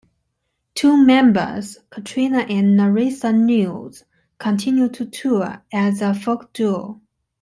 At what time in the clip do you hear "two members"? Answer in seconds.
0.73-1.77